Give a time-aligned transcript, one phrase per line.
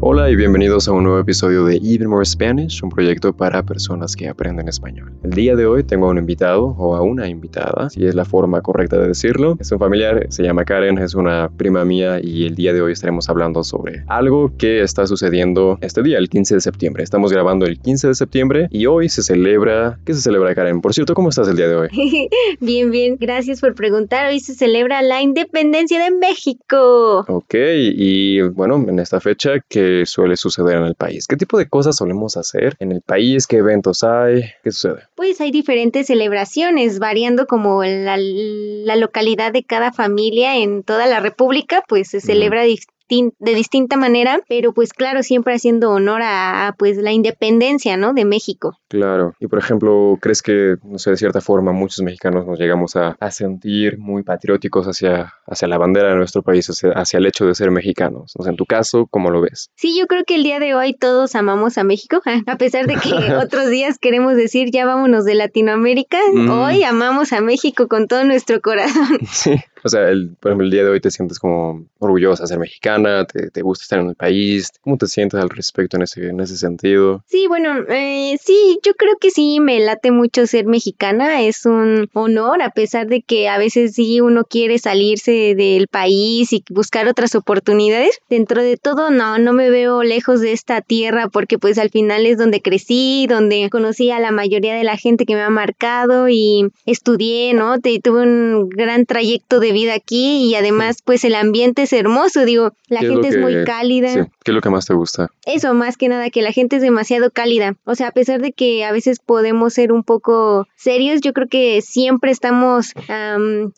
[0.00, 4.14] Hola y bienvenidos a un nuevo episodio de Even More Spanish, un proyecto para personas
[4.14, 5.12] que aprenden español.
[5.24, 8.24] El día de hoy tengo a un invitado o a una invitada, si es la
[8.24, 9.56] forma correcta de decirlo.
[9.58, 12.92] Es un familiar, se llama Karen, es una prima mía y el día de hoy
[12.92, 17.02] estaremos hablando sobre algo que está sucediendo este día, el 15 de septiembre.
[17.02, 19.98] Estamos grabando el 15 de septiembre y hoy se celebra...
[20.04, 20.80] ¿Qué se celebra, Karen?
[20.80, 21.88] Por cierto, ¿cómo estás el día de hoy?
[22.60, 24.28] bien, bien, gracias por preguntar.
[24.30, 27.24] Hoy se celebra la independencia de México.
[27.26, 29.58] Ok, y bueno, en esta fecha,
[29.88, 31.26] ¿qué suele suceder en el país?
[31.26, 33.46] ¿Qué tipo de cosas solemos hacer en el país?
[33.46, 34.42] ¿Qué eventos hay?
[34.62, 35.02] ¿Qué sucede?
[35.14, 41.20] Pues hay diferentes celebraciones, variando como la, la localidad de cada familia en toda la
[41.20, 46.98] República, pues se celebra de distinta manera, pero pues claro, siempre haciendo honor a, pues
[46.98, 48.12] la independencia, ¿no?
[48.12, 48.78] De México.
[48.88, 52.96] Claro, y por ejemplo, ¿crees que, no sé, de cierta forma muchos mexicanos nos llegamos
[52.96, 57.54] a, sentir muy patrióticos hacia, hacia la bandera de nuestro país, hacia, el hecho de
[57.54, 58.32] ser mexicanos?
[58.38, 59.70] O sea, en tu caso, ¿cómo lo ves?
[59.76, 62.96] Sí, yo creo que el día de hoy todos amamos a México, a pesar de
[62.96, 66.50] que otros días queremos decir ya vámonos de Latinoamérica, mm.
[66.50, 69.18] hoy amamos a México con todo nuestro corazón.
[69.30, 72.48] Sí, o sea, el, por ejemplo, el día de hoy te sientes como orgullosa de
[72.48, 74.70] ser mexicana, te, te, gusta estar en el país.
[74.80, 77.22] ¿Cómo te sientes al respecto en ese, en ese sentido?
[77.26, 81.42] Sí, bueno, eh, sí, yo creo que sí, me late mucho ser mexicana.
[81.42, 86.52] Es un honor, a pesar de que a veces sí uno quiere salirse del país
[86.52, 88.18] y buscar otras oportunidades.
[88.28, 92.26] Dentro de todo, no, no me veo lejos de esta tierra porque pues al final
[92.26, 96.28] es donde crecí, donde conocí a la mayoría de la gente que me ha marcado
[96.28, 97.80] y estudié, ¿no?
[97.80, 102.44] Te, tuve un gran trayecto de vida aquí y además pues el ambiente es hermoso,
[102.44, 104.28] digo, la gente es, muy cálida.
[104.44, 105.30] ¿Qué es lo que más te gusta?
[105.46, 107.76] Eso, más que nada, que la gente es demasiado cálida.
[107.84, 111.48] O sea, a pesar de que a veces podemos ser un poco serios, yo creo
[111.48, 112.92] que siempre estamos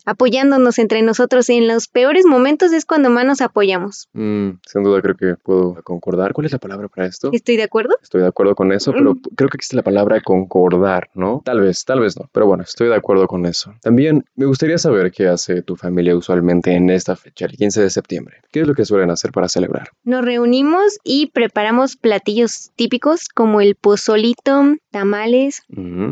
[0.05, 1.49] apoyándonos entre nosotros.
[1.49, 4.07] En los peores momentos es cuando más nos apoyamos.
[4.13, 6.33] Mm, sin duda creo que puedo concordar.
[6.33, 7.29] ¿Cuál es la palabra para esto?
[7.33, 7.95] Estoy de acuerdo.
[8.01, 9.21] Estoy de acuerdo con eso, pero mm.
[9.35, 11.41] creo que existe la palabra concordar, ¿no?
[11.45, 13.73] Tal vez, tal vez no, pero bueno, estoy de acuerdo con eso.
[13.81, 17.89] También me gustaría saber qué hace tu familia usualmente en esta fecha, el 15 de
[17.89, 18.37] septiembre?
[18.51, 19.89] ¿Qué es lo que suelen hacer para celebrar?
[20.03, 25.63] Nos reunimos y preparamos platillos típicos como el pozolito, tamales,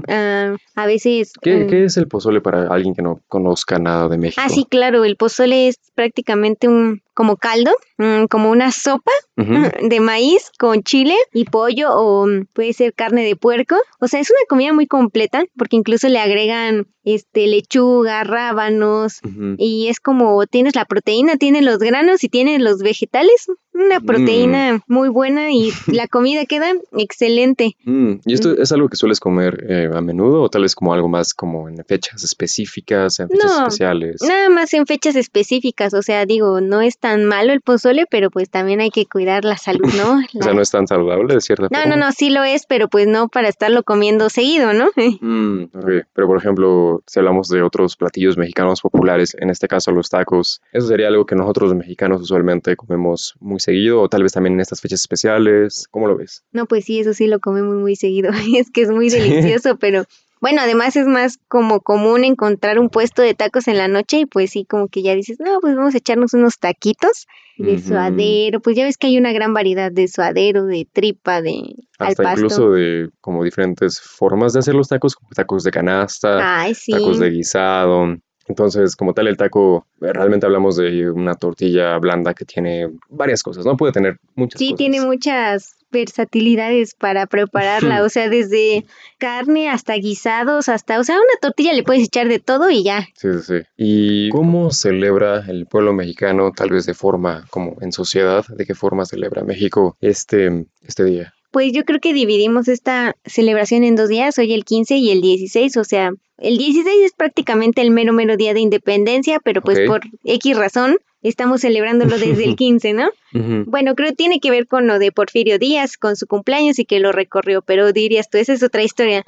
[0.07, 1.33] ah, a veces...
[1.41, 4.41] ¿Qué, ¿Qué, es el pozole para alguien que no conozca nada de México?
[4.43, 9.99] Ah, sí, claro, el pozole es prácticamente un, como caldo, mm, como una sopa de
[9.99, 13.75] maíz con chile y pollo o mm, puede ser carne de puerco.
[13.99, 19.19] O sea, es una comida muy completa porque incluso le agregan este lechuga, rábanos
[19.57, 24.73] y es como tienes la proteína, tienes los granos y tienes los vegetales, una proteína
[24.73, 24.81] mm.
[24.87, 27.75] muy buena y la comida queda excelente.
[27.85, 31.07] ¿Y esto es algo que sueles comer eh, a menudo o tal vez como algo
[31.07, 34.21] más como en fechas específicas, en fechas especiales?
[34.27, 38.29] Nada más en fechas específicas, o sea, digo, no es tan malo el pozole, pero
[38.29, 40.19] pues también hay que cuidar la salud, ¿no?
[40.39, 41.95] o sea, no es tan saludable de cierta no, forma.
[41.95, 44.89] No, no, sí lo es, pero pues no para estarlo comiendo seguido, ¿no?
[45.21, 45.65] Mm,
[46.13, 50.61] Pero por ejemplo, si hablamos de otros platillos mexicanos populares, en este caso los tacos,
[50.71, 54.53] eso sería algo que nosotros los mexicanos usualmente comemos muy seguido o tal vez también
[54.53, 55.87] en estas fechas especiales.
[55.91, 56.43] ¿Cómo lo ves?
[56.51, 58.31] No, pues sí, eso sí lo comemos muy seguido.
[58.55, 60.05] es que es muy delicioso, pero
[60.41, 64.25] bueno, además es más como común encontrar un puesto de tacos en la noche y
[64.25, 67.27] pues sí, como que ya dices, no, pues vamos a echarnos unos taquitos
[67.57, 71.75] de suadero, pues ya ves que hay una gran variedad de suadero, de tripa, de
[71.97, 77.19] Hasta incluso de como diferentes formas de hacer los tacos, como tacos de canasta, tacos
[77.19, 78.15] de guisado.
[78.47, 83.63] Entonces, como tal, el taco, realmente hablamos de una tortilla blanda que tiene varias cosas,
[83.65, 83.77] ¿no?
[83.77, 88.85] Puede tener muchas sí, tiene muchas versatilidades para prepararla, o sea, desde
[89.17, 93.07] carne hasta guisados, hasta, o sea, una tortilla le puedes echar de todo y ya.
[93.15, 93.61] Sí, sí, sí.
[93.77, 98.75] ¿Y cómo celebra el pueblo mexicano, tal vez de forma como en sociedad, de qué
[98.75, 101.33] forma celebra México este, este día?
[101.51, 105.21] Pues yo creo que dividimos esta celebración en dos días, hoy el 15 y el
[105.21, 109.79] 16, o sea, el 16 es prácticamente el mero mero día de independencia, pero pues
[109.87, 113.09] por X razón estamos celebrándolo desde el 15, ¿no?
[113.31, 116.85] Bueno, creo que tiene que ver con lo de Porfirio Díaz, con su cumpleaños y
[116.85, 119.23] que lo recorrió, pero dirías tú, esa es otra historia.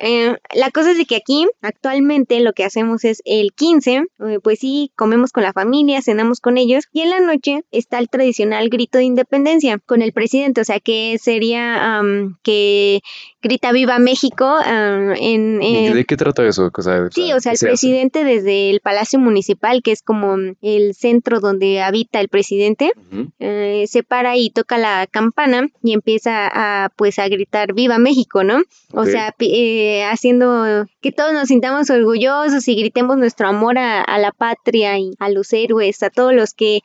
[0.00, 4.38] Eh, la cosa es de que aquí, actualmente, lo que hacemos es el 15, eh,
[4.42, 8.08] pues sí, comemos con la familia, cenamos con ellos, y en la noche está el
[8.08, 12.02] tradicional grito de independencia con el presidente, o sea, que sería
[12.42, 13.00] que
[13.44, 16.72] grita Viva México en, ¿De qué trata eso?
[17.10, 21.82] sí, o sea, el presidente desde el Palacio Municipal, que es como el centro donde
[21.82, 22.92] habita el presidente,
[23.38, 28.42] eh, se para y toca la campana y empieza a pues a gritar Viva México,
[28.42, 28.62] ¿no?
[28.92, 34.32] O sea, eh, haciendo que todos nos sintamos orgullosos y gritemos nuestro amor a, la
[34.32, 36.80] patria y a los héroes, a todos los que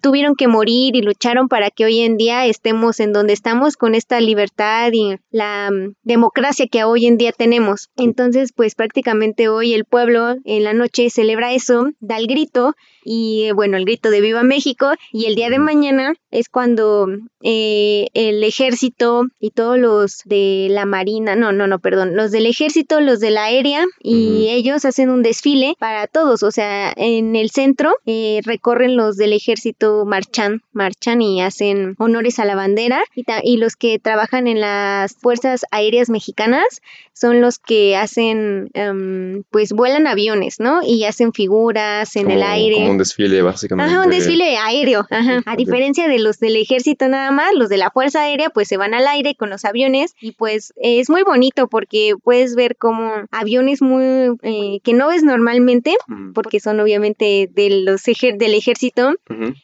[0.00, 3.94] tuvieron que morir y lucharon para que hoy en día estemos en donde estamos con
[3.94, 7.90] esta libertad y la mm, democracia que hoy en día tenemos.
[7.96, 12.74] Entonces, pues prácticamente hoy el pueblo en la noche celebra eso, da el grito
[13.04, 14.92] y eh, bueno, el grito de Viva México.
[15.12, 17.06] Y el día de mañana es cuando
[17.42, 22.46] eh, el ejército y todos los de la marina, no, no, no, perdón, los del
[22.46, 27.36] ejército, los de la aérea y ellos hacen un desfile para todos, o sea, en
[27.36, 33.02] el centro eh, recorren los del ejército marchan, marchan y hacen honores a la bandera.
[33.14, 36.80] Y, y los que trabajan en las fuerzas aéreas mexicanas
[37.20, 40.80] son los que hacen, em, pues vuelan aviones, ¿no?
[40.82, 42.88] Y hacen figuras en el aire.
[42.88, 43.92] un desfile, básicamente.
[43.92, 45.06] Ajá, un desfile aéreo.
[45.10, 45.42] Ajá.
[45.44, 48.76] A diferencia de los del ejército nada más, los de la Fuerza Aérea pues se
[48.76, 53.12] van al aire con los aviones y pues es muy bonito porque puedes ver como
[53.30, 55.96] aviones muy eh, que no ves normalmente
[56.34, 59.14] porque son obviamente de los del ejército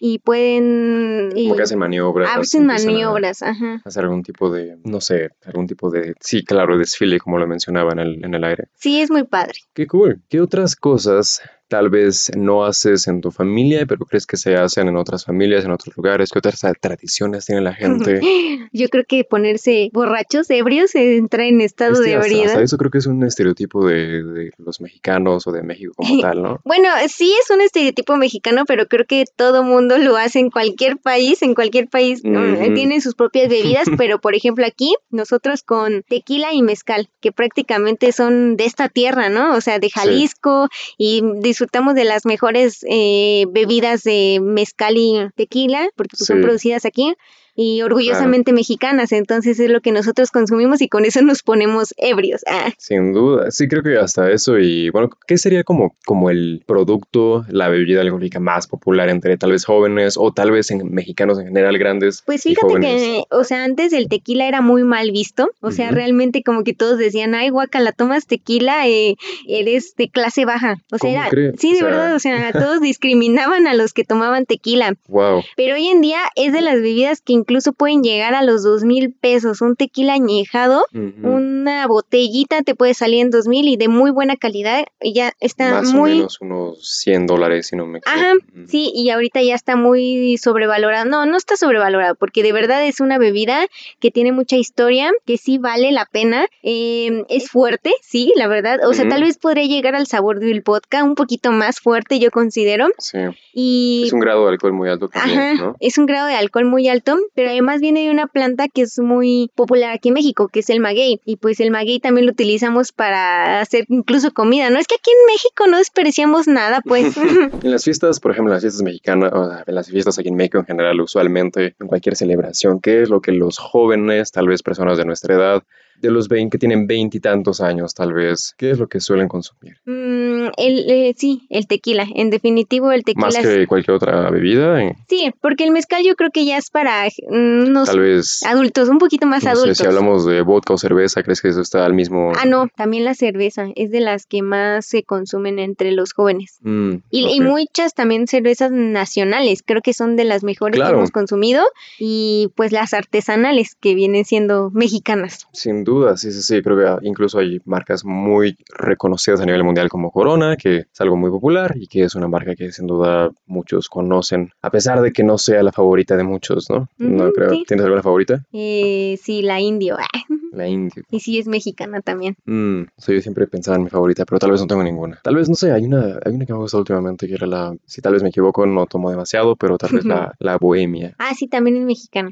[0.01, 1.31] y pueden...
[1.35, 2.31] como que hacen maniobras.
[2.37, 3.83] Hacen maniobras, ajá.
[3.85, 7.93] Hacer algún tipo de, no sé, algún tipo de, sí, claro, desfile como lo mencionaba
[7.93, 8.69] en el, en el aire.
[8.75, 9.59] Sí, es muy padre.
[9.75, 10.23] Qué cool.
[10.29, 14.89] ¿Qué otras cosas tal vez no haces en tu familia, pero crees que se hacen
[14.89, 16.31] en otras familias, en otros lugares?
[16.31, 18.21] ¿Qué otras tradiciones tiene la gente?
[18.73, 22.61] Yo creo que ponerse borrachos, ebrios, entra en estado de ebriedad.
[22.61, 26.61] eso creo que es un estereotipo de, los mexicanos o de México como tal, ¿no?
[26.65, 30.99] bueno, sí es un estereotipo mexicano, pero creo que todo mundo lo hace en cualquier
[30.99, 36.53] país, en cualquier país tienen sus propias bebidas, pero por ejemplo aquí nosotros con tequila
[36.53, 39.55] y mezcal, que prácticamente son de esta tierra, ¿no?
[39.55, 40.69] O sea, de Jalisco
[40.99, 46.85] y de disfrutamos de las mejores eh, bebidas de mezcal y tequila, porque son producidas
[46.85, 47.15] aquí
[47.57, 52.43] y orgullosamente mexicanas, entonces es lo que nosotros consumimos y con eso nos ponemos ebrios.
[52.47, 52.73] Ah.
[52.79, 57.45] Sin duda, sí creo que hasta eso y bueno, ¿qué sería como, como el producto,
[57.49, 61.47] la bebida alcohólica más popular entre tal vez jóvenes o tal vez en mexicanos en
[61.47, 62.23] general grandes?
[62.27, 66.43] Pues fíjate que, o sea, antes el tequila era muy mal visto, o sea, realmente
[66.43, 67.51] como que todos decían, ay,
[67.81, 69.17] la tomas tequila, eh,
[69.47, 71.29] eres de clase baja, o sea,
[71.59, 74.95] sí, de verdad, o sea, todos discriminaban a los que tomaban tequila.
[75.09, 75.43] Wow.
[75.57, 78.83] Pero hoy en día es de las bebidas que incluso pueden llegar a los dos
[78.83, 79.61] mil pesos.
[79.61, 80.85] Un tequila añejado,
[81.23, 84.85] una botellita te puede salir en dos mil y de muy buena calidad.
[85.01, 86.13] Y ya está Más muy.
[86.13, 88.19] O menos unos 100 dólares, si no me equivoco.
[88.19, 88.35] Ajá,
[88.67, 91.09] sí, y ahorita ya está muy sobrevalorado.
[91.09, 93.67] No, no está sobrevalorado, porque de verdad es una bebida
[94.01, 96.49] que tiene mucha historia, que sí vale la pena.
[96.63, 98.81] Em, es fuerte, sí, la verdad.
[98.87, 102.33] O sea, tal vez podría llegar al sabor del vodka un poquito más fuerte, yo
[102.33, 102.89] considero.
[102.99, 103.19] Sí.
[103.53, 104.05] Y...
[104.07, 106.89] Es un grado de alcohol muy alto también, Ajá, Es un grado de alcohol muy
[106.89, 110.61] alto, pero además viene de una planta que es muy popular aquí en México, que
[110.61, 111.21] es el maguey.
[111.27, 114.71] Y pues el maguey también lo utilizamos para hacer incluso comida.
[114.71, 117.15] No es que aquí en México no despreciamos nada, pues.
[117.63, 120.37] en las fiestas, por ejemplo, en las fiestas mexicanas, o en las fiestas aquí en
[120.37, 124.63] México en general, usualmente, en cualquier celebración, ¿qué es lo que los jóvenes, tal vez
[124.63, 125.63] personas de nuestra edad,
[126.01, 129.77] de los 20 que tienen veintitantos años tal vez, ¿qué es lo que suelen consumir?
[129.85, 133.27] Mm, el, eh, sí, el tequila, en definitivo el tequila.
[133.27, 134.79] Más que cualquier otra bebida.
[135.09, 138.89] Sí, porque el mezcal yo creo que ya es para mm, unos tal vez, adultos,
[138.89, 139.79] un poquito más adultos.
[139.79, 142.33] si hablamos de vodka o cerveza, ¿crees que eso está al mismo?
[142.37, 146.59] Ah, no, también la cerveza es de las que más se consumen entre los jóvenes.
[146.63, 151.65] Mm, y, muchas también cervezas nacionales, creo que son de las mejores que hemos consumido
[151.99, 155.47] y pues las artesanales que vienen siendo mexicanas.
[155.53, 156.63] Sin duda, sí, sí, sí.
[156.63, 161.17] Creo que incluso hay marcas muy reconocidas a nivel mundial como Corona, que es algo
[161.17, 165.13] muy popular y que es una marca que sin duda muchos conocen, a pesar de
[165.13, 166.89] que no sea la favorita de muchos, ¿no?
[166.99, 167.51] no creo.
[167.67, 168.43] ¿Tienes alguna favorita?
[168.53, 169.97] Eh, sí, la Indio.
[170.57, 171.05] La Indio.
[171.11, 172.37] Y sí, es mexicana también.
[172.45, 175.19] Mm, yo siempre pensaba en mi favorita, pero tal vez no tengo ninguna.
[175.23, 177.75] Tal vez, no sé, hay una, hay una que me gusta últimamente, que era la,
[177.85, 181.15] si tal vez me equivoco, no tomo demasiado, pero tal vez la, la Bohemia.
[181.19, 182.31] Ah, sí, también es mexicana.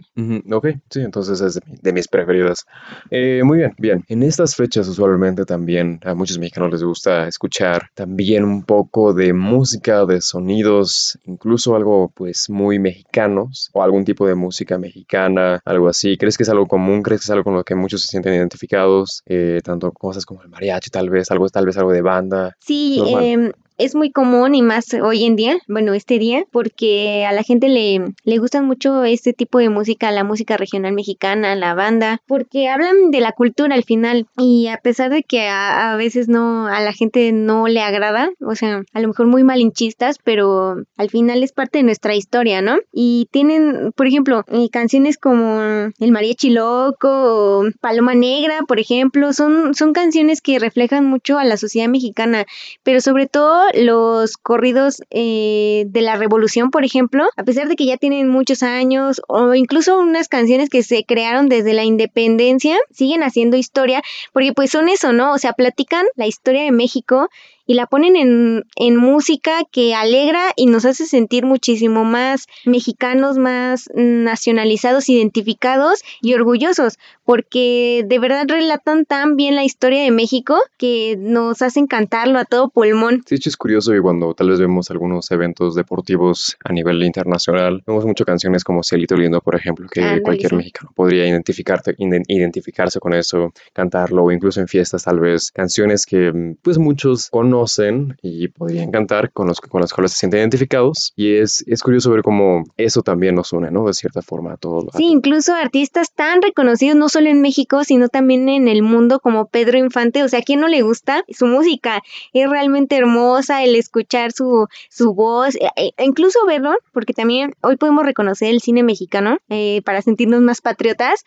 [0.50, 2.66] ok, sí, entonces es de, de mis preferidas.
[3.10, 4.04] Eh, muy bien, bien.
[4.08, 9.32] En estas fechas usualmente también a muchos mexicanos les gusta escuchar también un poco de
[9.32, 15.88] música, de sonidos, incluso algo pues muy mexicanos o algún tipo de música mexicana, algo
[15.88, 16.16] así.
[16.16, 17.02] ¿Crees que es algo común?
[17.02, 19.23] ¿Crees que es algo con lo que muchos sienten identificados?
[19.26, 22.56] Eh, tanto cosas como el mariachi tal vez, algo tal vez algo de banda.
[22.61, 27.32] Sí, eh, es muy común y más hoy en día, bueno, este día, porque a
[27.32, 31.74] la gente le, le gustan mucho este tipo de música, la música regional mexicana, la
[31.74, 36.28] banda, porque hablan de la cultura al final y a pesar de que a, veces
[36.28, 40.76] no, a la gente no le agrada, o sea, a lo mejor muy malinchistas, pero
[40.96, 42.78] al final es parte de nuestra historia, ¿no?
[42.92, 45.60] Y tienen, por ejemplo, eh, canciones como
[45.98, 51.44] El Mariachi Loco o Paloma Negra, por ejemplo, son, son canciones que reflejan mucho a
[51.44, 52.44] la sociedad mexicana,
[52.82, 57.87] pero sobre todo los corridos eh, de la revolución, por ejemplo, a pesar de que
[57.87, 63.23] ya tienen muchos años o incluso unas canciones que se crearon desde la independencia, siguen
[63.23, 64.02] haciendo historia,
[64.33, 65.33] porque pues son eso, ¿no?
[65.33, 67.28] O sea, platican la historia de México
[67.66, 73.38] y la ponen en, en, música que alegra y nos hace sentir muchísimo más mexicanos,
[73.38, 80.58] más nacionalizados, identificados y orgullosos, porque de verdad relatan tan bien la historia de México
[80.78, 83.22] que nos hacen cantarlo a todo pulmón.
[83.26, 88.04] Sí, es curioso que cuando tal vez vemos algunos eventos deportivos a nivel internacional, vemos
[88.04, 93.52] muchas canciones como Cielito Lindo, por ejemplo, que cualquier mexicano podría identificarte, identificarse con eso,
[93.72, 99.32] cantarlo o incluso en fiestas tal vez, canciones que pues muchos conocen y podrían cantar,
[99.32, 101.12] con los, con los cuales se sienten identificados.
[101.16, 103.86] Y es, es curioso ver cómo eso también nos une, ¿no?
[103.86, 104.86] De cierta forma a todos.
[104.96, 109.47] Sí, incluso artistas tan reconocidos, no solo en México, sino también en el mundo, como
[109.47, 110.23] Pedro Infante.
[110.23, 111.25] O sea, ¿a quién no le gusta?
[111.28, 112.02] Su música
[112.33, 117.76] es realmente hermosa, el escuchar su, su voz, e, e, incluso verlo, porque también hoy
[117.76, 121.25] podemos reconocer el cine mexicano eh, para sentirnos más patriotas.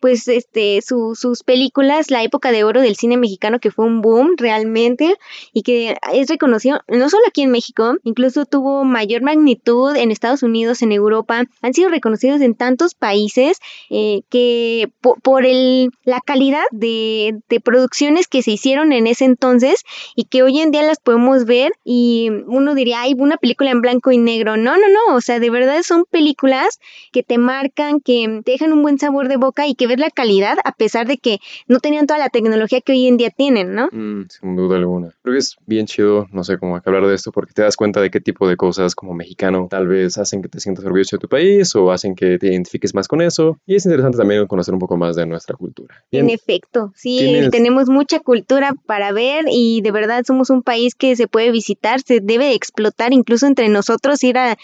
[0.00, 4.36] Pues este, sus películas, la época de oro del cine mexicano, que fue un boom
[4.36, 5.16] realmente,
[5.52, 10.42] y que es reconocido no solo aquí en México, incluso tuvo mayor magnitud en Estados
[10.42, 13.58] Unidos, en Europa, han sido reconocidos en tantos países
[13.90, 14.92] eh, que
[15.22, 20.42] por, el, la calidad de, de producciones que se hicieron en ese entonces y que
[20.42, 24.18] hoy en día las podemos ver y uno diría, hay una película en blanco y
[24.18, 24.56] negro.
[24.56, 26.80] No, no, no, o sea, de verdad son películas
[27.12, 30.10] que te marcan, que te dejan un buen sabor de boca y que ves la
[30.10, 33.74] calidad a pesar de que no tenían toda la tecnología que hoy en día tienen,
[33.74, 33.88] ¿no?
[33.92, 35.14] Mm, sin duda alguna.
[35.22, 38.10] Creo que bien chido, no sé cómo hablar de esto, porque te das cuenta de
[38.10, 41.28] qué tipo de cosas como mexicano tal vez hacen que te sientas orgulloso de tu
[41.28, 43.58] país o hacen que te identifiques más con eso.
[43.66, 46.02] Y es interesante también conocer un poco más de nuestra cultura.
[46.10, 51.14] En efecto, sí, tenemos mucha cultura para ver y de verdad somos un país que
[51.14, 54.56] se puede visitar, se debe explotar incluso entre nosotros, ir a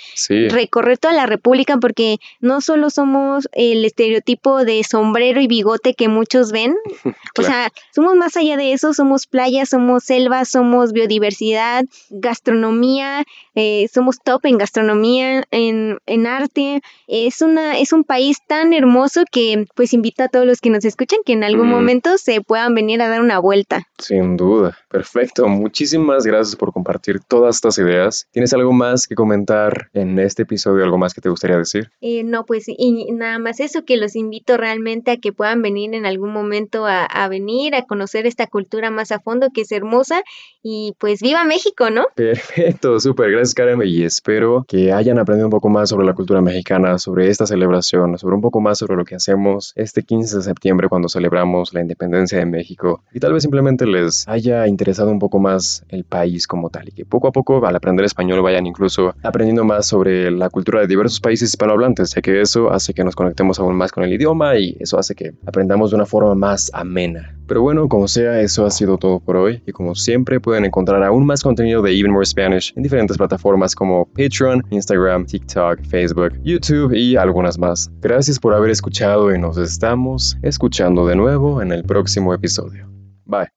[0.49, 6.09] recorrer toda la República, porque no solo somos el estereotipo de sombrero y bigote que
[6.09, 6.75] muchos ven,
[7.39, 13.89] o sea, somos más allá de eso, somos playas, somos selvas, somos biodiversidad, gastronomía, eh,
[13.93, 16.81] somos top en gastronomía, en, en, arte.
[17.07, 20.85] Es, una, es un país tan hermoso que pues invita a todos los que nos
[20.85, 23.87] escuchan que en algún momento se puedan venir a dar una vuelta.
[23.99, 24.77] Sin duda.
[24.89, 25.47] Perfecto.
[25.47, 28.27] Muchísimas gracias por compartir todas estas ideas.
[28.33, 30.83] ¿Tienes algo más que comentar en este episodio?
[30.83, 31.91] ¿Algo más que te gustaría decir?
[32.01, 35.95] Eh, no, pues y nada más eso, que los invito realmente a que puedan venir
[35.95, 39.73] en algún momento a, a venir, a conocer esta cultura más a fondo, que es
[39.73, 40.23] hermosa
[40.63, 42.07] y pues viva México, ¿no?
[42.15, 46.41] Perfecto, súper, gracias Karen y espero que hayan aprendido un poco más sobre la cultura
[46.41, 50.43] mexicana, sobre esta celebración, sobre un poco más sobre lo que hacemos este 15 de
[50.45, 55.19] septiembre cuando celebramos la independencia de México y tal vez simplemente les haya interesado un
[55.19, 58.65] poco más el país como tal y que poco a poco al aprender español vayan
[58.65, 63.03] incluso aprendiendo más sobre la cultura de diversos países hispanohablantes, ya que eso hace que
[63.03, 66.37] nos conectemos aún más con el idioma y eso hace que aprendamos de una forma
[66.37, 67.37] más amena.
[67.47, 71.03] Pero bueno, como sea, eso ha sido todo por hoy y como siempre pueden encontrar
[71.03, 76.33] aún más contenido de Even More Spanish en diferentes plataformas como Patreon, Instagram, TikTok, Facebook,
[76.43, 77.91] YouTube y algunas más.
[78.01, 82.89] Gracias por haber escuchado y nos estamos escuchando de nuevo en el próximo episodio.
[83.25, 83.53] Bye.